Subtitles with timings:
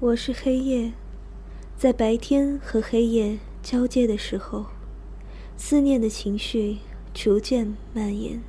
[0.00, 0.92] 我是黑夜，
[1.76, 4.66] 在白天和黑夜交接的时候，
[5.56, 6.78] 思念的情绪
[7.12, 8.40] 逐渐蔓延。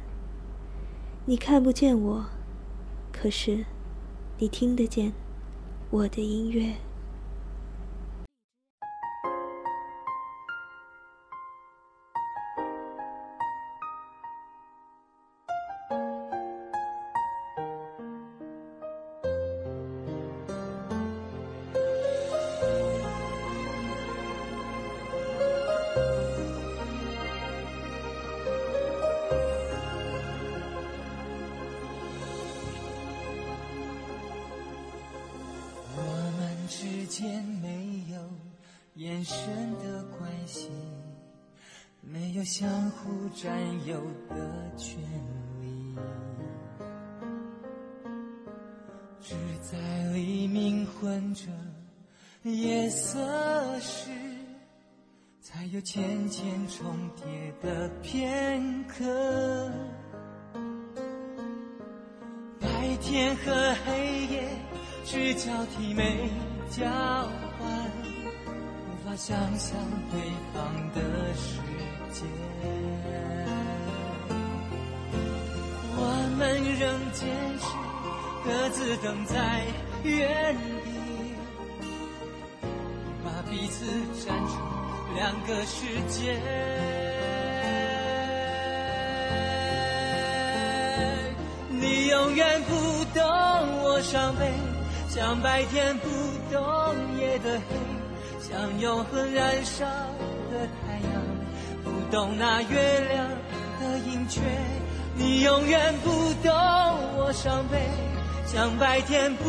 [1.25, 2.27] 你看不见我，
[3.11, 3.65] 可是
[4.37, 5.11] 你听得见
[5.89, 6.75] 我的音乐。
[42.39, 43.51] 有相互占
[43.85, 44.97] 有的权
[45.59, 45.93] 利，
[49.19, 49.77] 只在
[50.13, 51.47] 黎明混着
[52.43, 53.19] 夜色
[53.81, 54.09] 时，
[55.41, 59.03] 才有浅浅重叠的片刻。
[62.57, 64.47] 白天和黑夜
[65.03, 66.29] 只交替没。
[66.69, 67.67] 交换，
[68.47, 69.75] 无法想象
[70.09, 70.21] 对
[70.53, 71.88] 方的世界。
[75.95, 76.01] 我
[76.37, 76.41] 们
[76.79, 76.81] 仍
[77.13, 77.21] 坚
[77.59, 77.65] 持
[78.43, 79.35] 各自等在
[80.03, 80.89] 原地，
[83.23, 83.85] 把彼此
[84.25, 84.53] 站成
[85.15, 86.41] 两个世界。
[91.69, 92.69] 你永远不
[93.13, 93.23] 懂
[93.83, 94.51] 我伤悲。
[95.09, 96.07] 像白天不
[96.53, 97.75] 懂夜的黑，
[98.39, 99.87] 像永恒燃烧，
[102.11, 103.27] 懂那月亮
[103.79, 104.41] 的盈缺。
[105.15, 106.09] 你永远不
[106.41, 106.51] 懂
[107.17, 107.77] 我伤悲，
[108.45, 109.43] 像白天不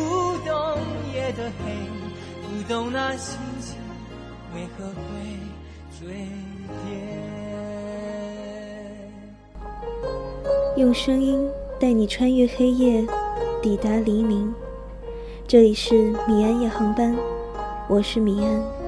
[0.45, 0.77] 懂
[1.13, 1.71] 夜的黑，
[2.43, 3.77] 不懂那星星
[4.53, 4.93] 为何会
[5.99, 6.07] 坠
[6.67, 6.99] 跌。
[10.75, 11.49] 用声音
[11.79, 13.07] 带你穿越黑夜，
[13.61, 14.53] 抵达黎明。
[15.47, 17.15] 这里是米安夜航班，
[17.87, 18.80] 我是米安。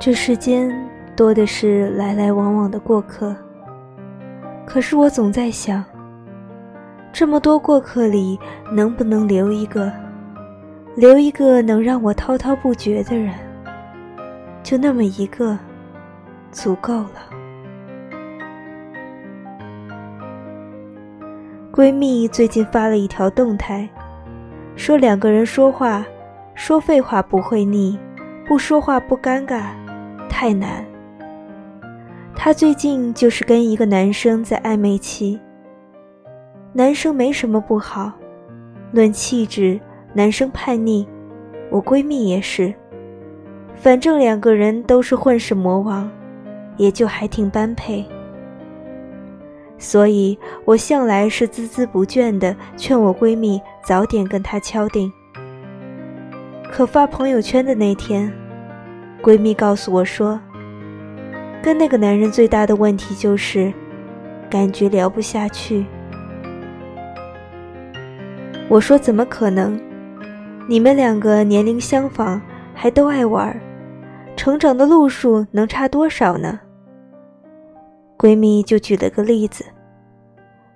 [0.00, 0.72] 这世间
[1.16, 3.34] 多的是来来往往的过客，
[4.64, 5.84] 可是我总在想，
[7.12, 8.38] 这么多过客里，
[8.72, 9.92] 能不能留一个，
[10.94, 13.34] 留一个能让我滔滔不绝的人？
[14.62, 15.58] 就那么一个，
[16.52, 17.10] 足够了。
[21.72, 23.88] 闺蜜最近发了一条动态，
[24.76, 26.06] 说两个人说话，
[26.54, 27.98] 说废话不会腻，
[28.46, 29.70] 不说话不尴尬。
[30.28, 30.84] 太难。
[32.34, 35.40] 她最近就是跟一个男生在暧昧期。
[36.72, 38.12] 男生没什么不好，
[38.92, 39.80] 论气质，
[40.12, 41.06] 男生叛逆，
[41.70, 42.72] 我闺蜜也是。
[43.74, 46.08] 反正两个人都是混世魔王，
[46.76, 48.04] 也就还挺般配。
[49.78, 55.10] 所以我向来是孜孜不倦的劝我闺蜜早点跟他敲定。
[56.70, 58.32] 可发朋友圈的那天。
[59.22, 60.40] 闺蜜告诉我说
[61.62, 63.72] ：“跟那个男人最大的问题就是，
[64.48, 65.84] 感觉聊不下去。”
[68.68, 69.78] 我说：“怎么可能？
[70.68, 72.40] 你们两个年龄相仿，
[72.74, 73.58] 还都爱玩，
[74.36, 76.60] 成长的路数能差多少呢？”
[78.16, 79.64] 闺蜜就举了个例子，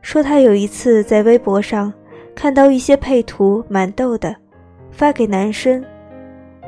[0.00, 1.92] 说她有一次在微博上
[2.34, 4.34] 看到一些配图蛮逗的，
[4.90, 5.84] 发给男生。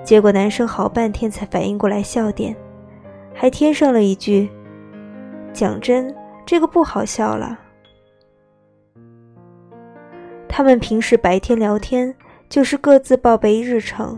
[0.04, 2.54] 结果男生好半天才反应过来笑点，
[3.34, 4.50] 还添上了一句
[5.52, 6.14] ：“讲真，
[6.44, 7.58] 这个不好笑了。”
[10.46, 12.14] 他们平时白天聊天
[12.48, 14.16] 就是各自报备日程，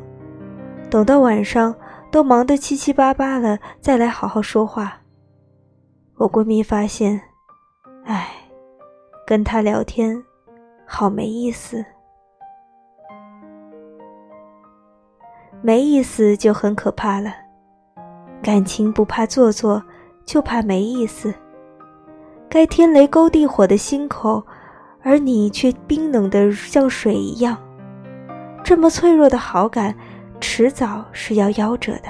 [0.90, 1.74] 等到晚上
[2.10, 5.00] 都忙得七七八八了，再来好好说话。
[6.16, 7.20] 我闺蜜发现，
[8.04, 8.28] 唉，
[9.26, 10.22] 跟他聊天
[10.84, 11.84] 好没意思，
[15.66, 17.34] 没意思就很可怕了。
[18.40, 19.82] 感情不怕做作，
[20.24, 21.34] 就怕没意思。
[22.48, 24.46] 该天雷勾地火的心口，
[25.02, 27.58] 而你却冰冷的像水一样。
[28.62, 29.92] 这么脆弱的好感，
[30.40, 32.08] 迟早是要夭折的。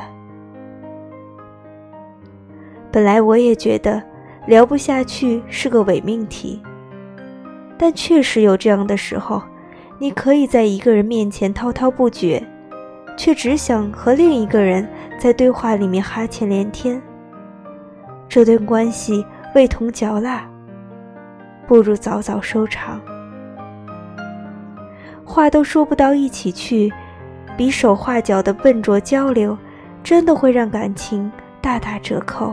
[2.93, 4.02] 本来我也觉得
[4.47, 6.61] 聊不下去是个伪命题，
[7.79, 9.43] 但确实有这样的时候，
[9.99, 12.47] 你可以在一个人面前滔滔不绝，
[13.17, 17.01] 却只想和另一个人在对话里面哈欠连天。
[18.29, 19.25] 这段关系。
[19.55, 20.47] 味同嚼蜡，
[21.67, 23.01] 不如早早收场。
[25.25, 26.93] 话都说不到一起去，
[27.57, 29.57] 比手画脚的笨拙交流，
[30.05, 32.53] 真的会让感情大打折扣。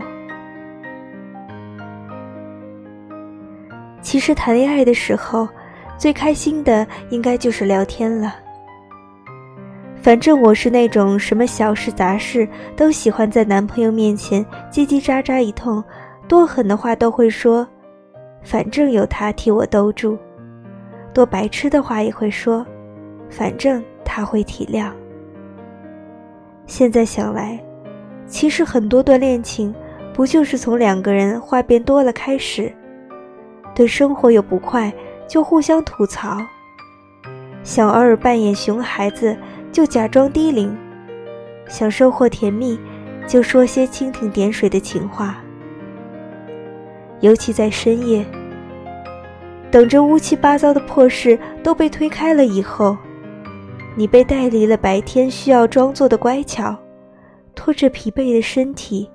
[4.00, 5.46] 其实谈恋爱的时候，
[5.98, 8.34] 最开心的应该就是聊天了。
[10.04, 12.46] 反正我是那种什么小事杂事
[12.76, 15.82] 都喜欢在男朋友面前叽叽喳喳一通。
[16.28, 17.66] 多狠的话都会说，
[18.42, 20.14] 反正有他替我兜住；
[21.14, 22.66] 多白痴的话也会说，
[23.30, 24.90] 反正他会体谅。
[26.66, 27.58] 现在想来，
[28.26, 29.74] 其实很多段恋情
[30.12, 32.70] 不就是从两个人话变多了开始，
[33.74, 34.92] 对生活有不快
[35.26, 36.36] 就互相吐槽，
[37.62, 39.34] 想偶尔扮演熊孩子
[39.74, 40.72] 就假装低龄，
[41.66, 42.78] 想收获甜蜜
[43.26, 45.42] 就说些蜻蜓点水的情话。
[47.18, 48.24] 尤其在深夜，
[49.72, 52.96] 等着乌七八糟的破事都被推开了以后，
[53.96, 56.78] 你被带离了白天需要装作的乖巧，
[57.52, 59.10] 拖着疲惫的身体，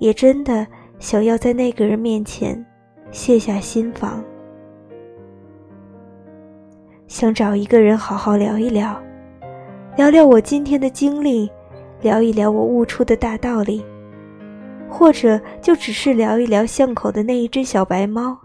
[0.00, 0.66] 也真的
[0.98, 2.62] 想要在那个人面前
[3.10, 4.22] 卸下心防，
[7.06, 9.00] 想找一个人好好聊一聊，
[9.98, 11.50] 聊聊我今天的经历，
[12.02, 13.84] 聊一聊我悟出的大道理。
[14.88, 18.38] 或者就只是聊一聊巷口的那一只小白猫。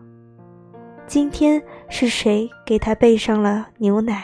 [1.06, 4.24] 今天是谁给它备上了牛奶？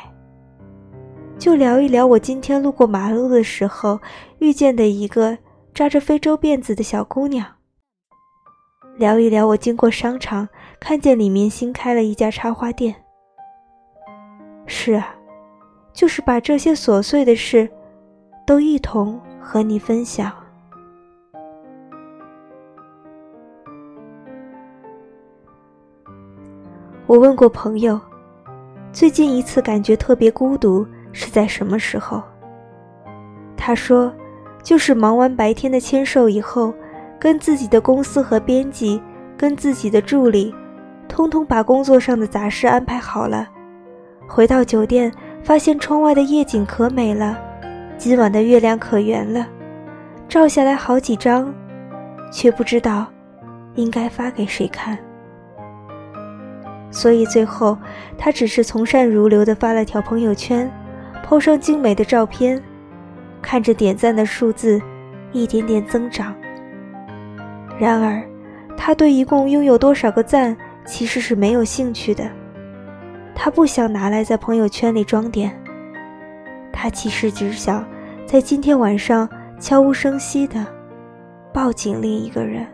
[1.37, 3.99] 就聊一聊我今天路过马路的时候
[4.39, 5.37] 遇见的一个
[5.71, 7.45] 扎着非洲辫子的小姑娘。
[8.97, 10.49] 聊一聊我经过商场
[10.79, 12.95] 看见里面新开了一家插花店。
[14.65, 15.15] 是啊，
[15.93, 17.69] 就是把这些琐碎的事，
[18.45, 20.31] 都一同和你分享。
[27.05, 27.99] 我问过朋友，
[28.91, 32.21] 最近一次感觉特别孤独是在什么时候？
[33.57, 34.13] 他说，
[34.63, 36.73] 就是忙完白天的签售以后，
[37.19, 39.01] 跟自己的公司和编辑，
[39.35, 40.53] 跟自己的助理，
[41.07, 43.49] 通通把工作上的杂事安排好了。
[44.27, 45.11] 回到酒店，
[45.43, 47.37] 发现窗外的夜景可美了，
[47.97, 49.47] 今晚的月亮可圆了，
[50.27, 51.53] 照下来好几张，
[52.31, 53.07] 却不知道
[53.75, 54.97] 应该发给谁看。
[56.91, 57.77] 所以最后，
[58.17, 60.69] 他只是从善如流地发了条朋友圈
[61.25, 62.61] ，po 上精美的照片，
[63.41, 64.81] 看着点赞的数字
[65.31, 66.35] 一点点增长。
[67.79, 68.21] 然而，
[68.75, 70.55] 他对一共拥有多少个赞
[70.85, 72.29] 其实是没有兴趣的，
[73.41, 75.49] 他不想拿来在朋友圈里装点，
[76.73, 77.87] 他其实只想
[78.25, 79.27] 在今天晚上
[79.61, 80.67] 悄无声息地
[81.53, 82.67] 抱紧另一个人。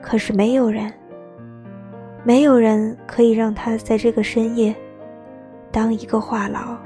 [0.00, 0.90] 可是没有人。
[2.24, 4.74] 没有人可以让他在这个深夜
[5.70, 6.76] 当一个话痨。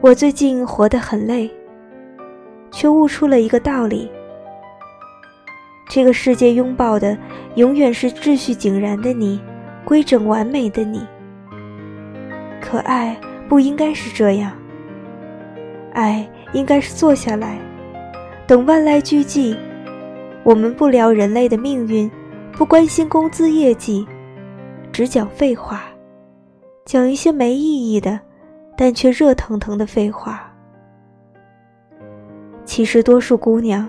[0.00, 1.50] 我最近活得很累，
[2.70, 4.10] 却悟出了一个道理：
[5.88, 7.16] 这个世界拥抱的
[7.54, 9.40] 永远是秩序井然的你，
[9.84, 11.00] 规整完美的你。
[12.60, 13.18] 可爱
[13.48, 14.52] 不应该是这样，
[15.94, 17.58] 爱应该是坐下来，
[18.46, 19.56] 等万籁俱寂。
[20.44, 22.10] 我们不聊人类的命运，
[22.52, 24.06] 不关心工资业绩，
[24.92, 25.84] 只讲废话，
[26.84, 28.20] 讲一些没意义的，
[28.76, 30.52] 但却热腾腾的废话。
[32.64, 33.88] 其实，多数姑娘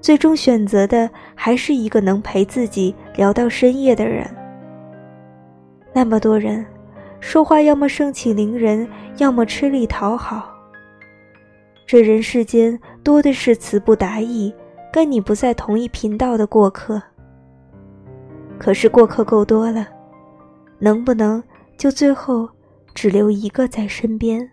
[0.00, 4.28] 最终选择的还是一个能陪自己聊到深夜的人。
[5.92, 6.64] 那么多人
[7.20, 10.54] 说话，要么盛气凌人，要么吃力讨好。
[11.86, 14.54] 这人世间多的是词不达意。
[14.90, 17.00] 跟你不在同一频道的过客，
[18.58, 19.86] 可是过客够多了，
[20.78, 21.44] 能不能
[21.76, 22.48] 就最后
[22.94, 24.50] 只留一个在身边，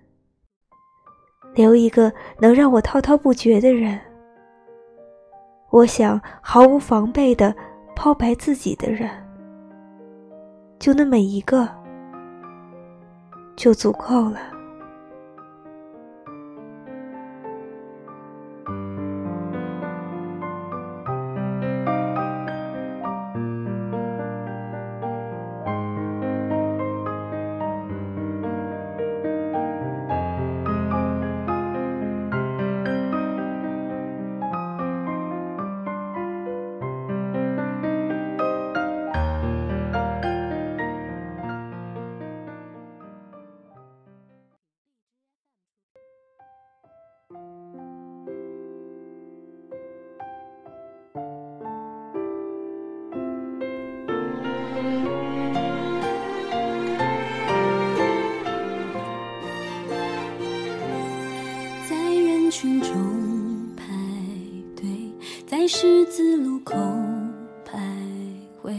[1.54, 3.98] 留一个能让我滔滔不绝的人。
[5.75, 7.53] 我想毫无防备的
[7.98, 9.10] 抛白自己的人，
[10.79, 11.67] 就那么一个，
[13.58, 14.39] 就足够了。
[65.67, 66.75] 十字路口
[67.65, 67.79] 徘
[68.62, 68.72] 徊，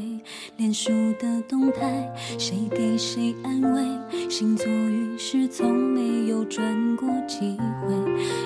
[0.56, 4.28] 脸书的动态，谁给谁安慰？
[4.30, 6.64] 星座运势从没有转
[6.96, 7.94] 过几回。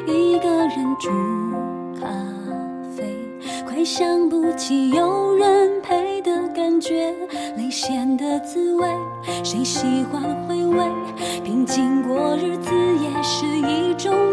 [0.07, 1.11] 一个人煮
[2.01, 2.09] 咖
[2.97, 3.15] 啡，
[3.67, 7.15] 快想不起有人陪的感觉。
[7.59, 8.89] 泪腺的滋味，
[9.45, 10.83] 谁喜欢回味？
[11.45, 12.71] 平静过日子
[13.03, 14.33] 也是一种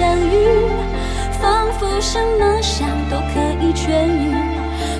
[0.00, 0.66] 相遇，
[1.42, 4.34] 仿佛什么伤都可以痊愈。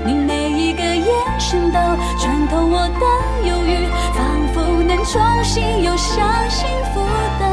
[0.04, 1.06] 你每一个眼
[1.38, 1.78] 神都
[2.18, 7.00] 穿透我的忧郁，仿佛能重新又想幸福
[7.40, 7.49] 的。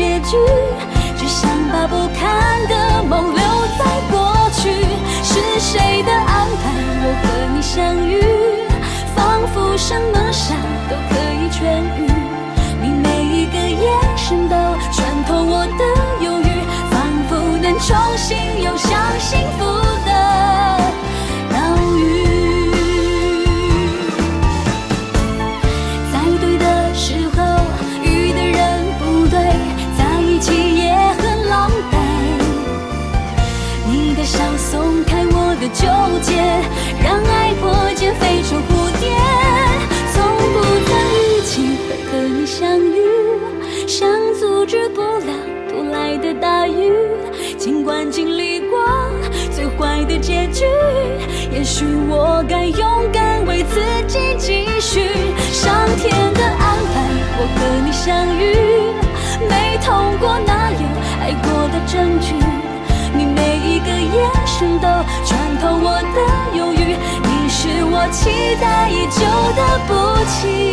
[0.00, 0.38] 结局，
[1.18, 3.42] 只想把不堪的梦留
[3.78, 4.72] 在过去。
[5.22, 6.72] 是谁的安排？
[7.04, 8.18] 我和你相遇，
[9.14, 10.56] 仿佛什么伤
[10.88, 11.60] 都可以痊
[11.98, 12.08] 愈。
[12.80, 14.56] 你每一个眼神都
[14.90, 15.39] 穿透
[43.00, 44.30] 你相遇。
[44.30, 45.32] 想阻止不了
[45.68, 46.92] 突来的大雨，
[47.58, 48.78] 尽管经历过
[49.52, 50.64] 最坏的结局，
[51.52, 55.10] 也许我该勇敢为自己继续。
[55.52, 56.94] 上天的安排，
[57.36, 58.40] 我和你相遇，
[59.48, 60.82] 没痛过哪有
[61.20, 62.34] 爱过的证据？
[63.12, 64.86] 你每一个眼神都
[65.26, 68.30] 穿透我的忧郁，你是我期
[68.60, 69.20] 待已久
[69.56, 69.90] 的不
[70.30, 70.69] 期。